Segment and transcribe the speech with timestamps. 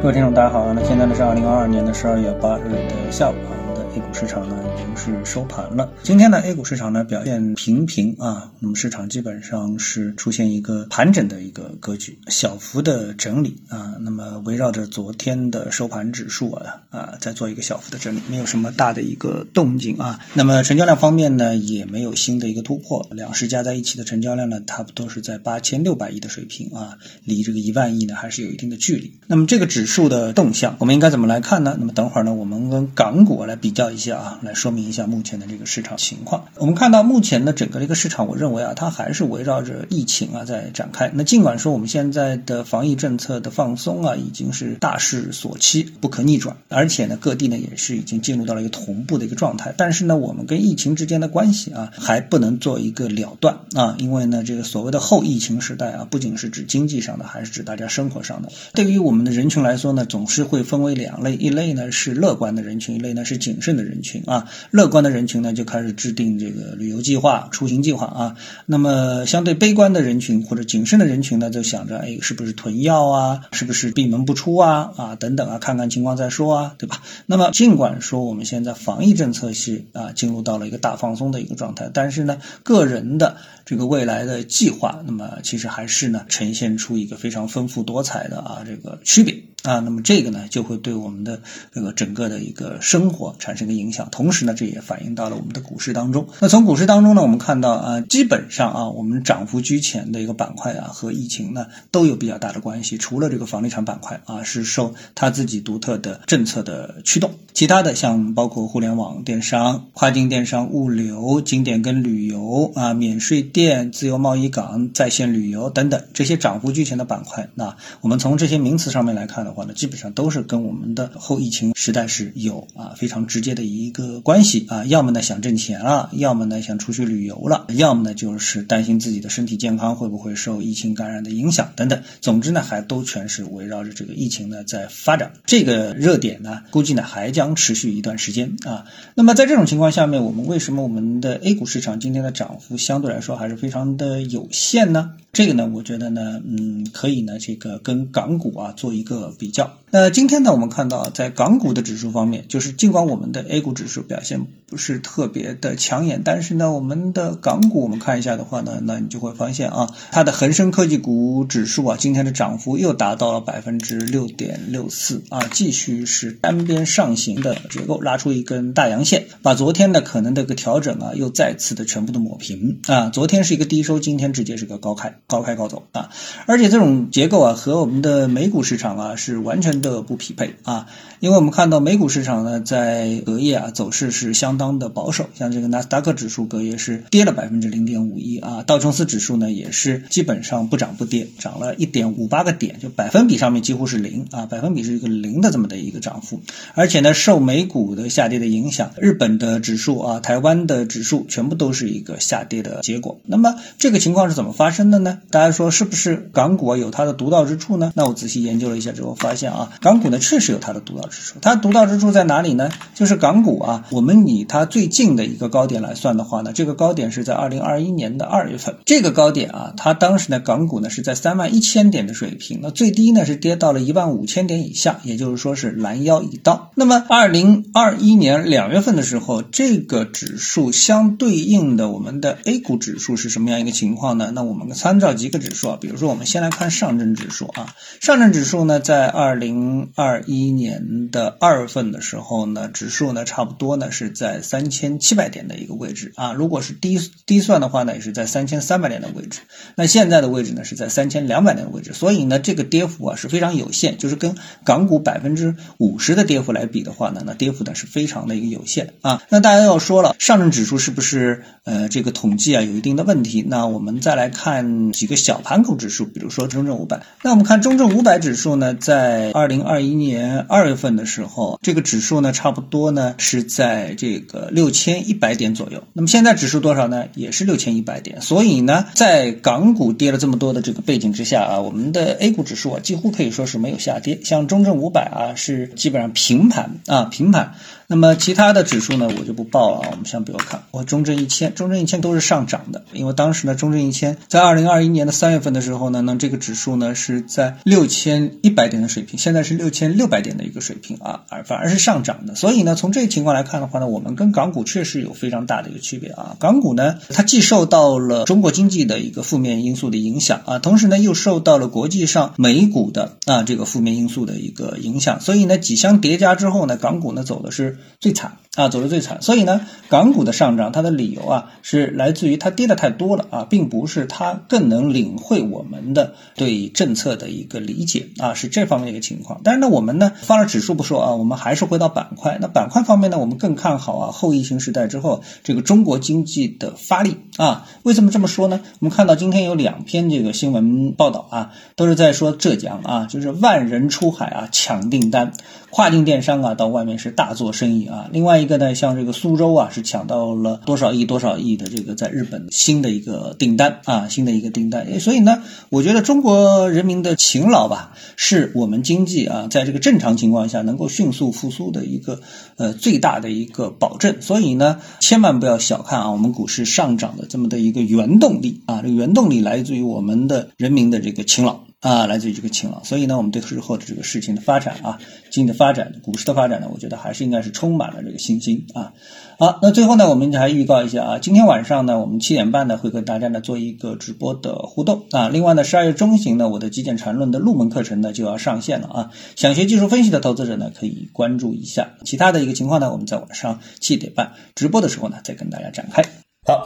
[0.00, 0.72] 各位听众，大家好。
[0.72, 5.92] 那现在呢是二零二二年的十二月八日的下午啊，我们的 A 股市场呢已经是收盘了。
[6.04, 13.96] 今天呢 A 股市场呢表现平平啊，那么市场基本上是出现一个盘整的一个格局，小幅的整理啊。
[13.98, 20.20] 那么围绕着昨天的收盘指数啊啊，在做一个小幅的整理，没有什么大的一个动静啊。
[20.32, 29.12] 那么成交量方面呢，也没有新的一个突破，两市加在一起的成交量呢，差不多是在八千六百亿的水平啊，离这个一万亿呢还是有一定的距离。
[29.26, 31.74] 那么这个指数的动向，我们应该怎么来看呢？
[31.80, 36.44] 那么等会儿呢，我们跟港股来比较一下啊，来说明一下目前的这个市场情况。
[36.56, 41.10] 我们看到目前的整个这个市场，我认为啊，它还是围绕着疫情啊在展开。
[41.14, 49.74] 那尽管说我们现在的防疫政策的放松啊，已经是大势所趋，不可逆转，而且呢，各地呢也是已经进入到了一个同步的一个状态。
[49.76, 58.48] 但是呢，我们跟疫情之间的关系啊，还不能做一个了断啊，因为呢，这个所谓的后疫情时代啊，不仅是指经济上的，还是指大家生活上的。
[58.72, 64.48] 对于我们的人群来说呢，总是会分为两类，一类呢是乐观的人群，一类呢是谨慎的人群啊。
[64.70, 68.36] 乐观的人群呢就开始制定这个旅游计划、出行计划啊。
[68.66, 73.40] 那么相对悲观的人群或者谨慎的人群呢，就想着哎，是不是囤药啊？
[73.52, 74.92] 是不是闭门不出啊？
[74.96, 77.02] 啊，等等啊，看看情况再说啊，对吧？
[77.26, 89.47] 那么尽管说我们现在防疫政策是啊进入到了一个大放松的一个状态，但是呢，个人的这个未来的计划，那么其实还是呢呈现出一个非常丰富多彩的啊这个区别。
[89.64, 91.42] 啊，那么这个呢，就会对我们的
[91.74, 94.08] 这个整个的一个生活产生一个影响。
[94.10, 96.28] 同时呢，这也反映到了我们的股市当中。
[96.40, 102.96] 那从股市当中呢，我们看到啊，基本上啊，我们涨幅居前的一个板块啊，和疫情呢都有比较大的关系。
[102.98, 119.47] 除了这个房地产板块啊，是受它自己独特的政策的驱动，其他的像包括互联网电商、跨境电商、物流、景点跟旅游啊、免税店、自由贸易港、在线旅游等等这些涨幅居前的板块，那我们从这些名词上面来看。
[119.48, 132.00] 的话呢，基本上都是跟我们的后疫情时代是有啊非常直接的一个关系啊，要么呢想挣钱了，要么呢想出去旅游了，要么呢就是担心自己的身体健康会不会受疫情感染的影响等等。
[132.20, 135.32] 总之呢，还都全是围绕着这个疫情呢在发展。
[135.46, 138.84] 这个热点呢，估计呢还将持续一段时间啊。
[139.14, 145.12] 那么在这种情况下面，我们为什么我们的 A 股市场今天的涨幅相对来说还是非常的有限呢？
[145.32, 149.70] 这个呢，我觉得呢，嗯，可以呢，这个跟港股啊做一个比较。
[149.90, 173.08] 那今天呢，我们看到在港股的指数方面，就是尽管我们的 A 股指数表现不是特别的抢眼，但是呢，我们的港股我们看一下的话呢，那你就会发现啊，它的恒生科技股指数啊，今天的涨幅又达到了百分之六点六四啊，继续是单边上行的结构，拉出一根大阳线，把昨天的可能的一个调整啊，又再次的全部的抹平啊。
[173.08, 175.18] 昨天是一个低收，今天直接是个高开。
[175.26, 176.10] 高开高走啊，
[176.46, 180.86] 而且这种结构啊和我们的美股市场啊是完全的不匹配啊，
[181.20, 196.40] 因为我们看到美股市场呢在隔夜啊走势是相当的保守，像这个纳斯达克指数隔夜是跌了百分之零点五一啊，道琼斯指数呢也是基本上不涨不跌，涨了一点五八个点，就百分比上面几乎是零啊，百分比是一个零的这么的一个涨幅，
[196.74, 205.20] 而且呢受美股的下跌的影响，日本的指数啊、台湾的指数全部都是一个下跌的结果，那么这个情况是怎么发生的呢？
[205.30, 207.92] 大家说是不是港股有它的独到之处呢？
[207.94, 211.38] 那我仔细研究了一下之后发现啊，港股呢确实有它的独到之处。
[211.42, 212.70] 它独到之处在哪里呢？
[212.94, 218.76] 就是港股啊，我们以它最近的一个高点来算的话呢，这个高点是在二零二一年的二月份。
[218.86, 226.70] 这个高点啊，它当时呢港股呢是在三万一千点的水平，那最低呢是跌到了一万五千点以下，也就是说是拦腰一刀。
[226.74, 234.30] 那么二零二一年两月份的时候，这个指数相对应的我们的 A 股指数是什么样一个情况呢？
[234.32, 235.08] 那我们参照。
[235.18, 239.57] 几个指数啊，比如说我们先来看上证指数啊，上证指数呢，在二零
[239.94, 249.40] 二一年的二月份的时候呢，指数呢差不多呢是在三千七百点的一个位置啊，如果是低低算的话呢，也是在三千三百点的位置。
[249.74, 259.20] 那现在的位置呢是在三千两百点的位置，所以呢这个跌幅啊是非常有限，就是跟港股百分之五十的跌幅来比的话呢，那跌幅呢是非常的一个有限啊。
[259.28, 263.44] 那大家要说了，上证指数是不是呃这个统计啊有一定的问题？
[263.48, 265.08] 那我们再来看几。
[265.08, 267.00] 个小盘口指数，比如说中证五百。
[267.22, 275.82] 那我们看中证五百指数呢，在二零二一年二月份的时候，这个指数呢，差不多呢是在这个六千一百点左右。
[275.92, 277.06] 那么现在指数多少呢？
[277.14, 278.20] 也是六千一百点。
[278.20, 284.20] 所以呢，在港股跌了这么多的这个背景之下啊，我们的 A 股指数啊，几乎可以说是没有下跌。
[284.22, 287.54] 像中证五百啊，是基本上平盘啊，平盘。
[287.90, 289.88] 那么其他的指数呢，我就不报了啊。
[289.92, 302.34] 我们先不要看，我中证一千，中证一千都是上涨的，因为当时呢，中证一千在二零二一年的三月份的时候呢，那这个指数呢是在六千一百点的水平，现在是六千六百点的一个水平啊，而反而是上涨的。
[302.34, 306.36] 所以呢，从这个情况来看的话呢，我们跟港股确实有非常大的一个区别啊。
[306.38, 319.22] 港股呢，它既受到了中国经济的一个负面因素的影响啊，同时呢又受到了国际上美股的啊这个负面因素的一个影响，所以呢几相叠加之后呢，港股呢走的是最惨啊，走的最惨。
[319.22, 329.40] 所以呢，港股的上涨它的理由啊是来自于它跌的太多了啊，并不是它更能领会我们的对政策的一个理解啊，是这方面的一个情况。
[329.44, 332.38] 但是呢，我们呢放了指数不说啊，我们还是回到板块。
[332.40, 337.68] 那板块方面呢，我们更看好啊后疫情时代之后这个中国经济的发力啊。
[337.84, 338.60] 为什么这么说呢？
[338.80, 345.32] 我们看到今天有两篇这个新闻报道啊，都是在说浙江啊，就是万人出海啊抢订单，
[345.70, 348.08] 跨境电商啊到外面是大做生意啊。
[348.10, 354.98] 另外一个呢，像这个苏州啊，是抢到了多少亿多少亿的这个在日本新的一个订单啊，新的一个订单。
[355.00, 362.20] 所以呢，我觉得中国人民的勤劳吧，是我们经济啊在这个正常情况下能够迅速复苏的一个
[362.56, 364.16] 呃最大的一个保证。
[364.20, 371.67] 所以呢，千万不要小看啊我们股市上涨的这么的一个原动力啊，这个原动力来自于我们的人民的这个勤劳。
[371.80, 374.98] 啊，来自于这个勤劳，所以呢，我们对日后的这个事情的发展啊，
[375.30, 378.94] 经济的发展、股市的发展呢，我觉得还是应该是充满了这个信心啊。
[379.38, 385.28] 好，那最后呢，我们还预告一下啊，今天晚上呢，我们七点半呢会跟大家呢做一个直播的互动啊。
[385.28, 389.10] 另外呢，十二月中旬呢，我的《极简缠论》的入门课程呢就要上线了啊。
[389.36, 391.92] 想学技术分析的投资者呢，可以关注一下。
[392.04, 396.02] 其他的一个情况呢，我们在晚上七点半直播的时候呢，再跟大家展开。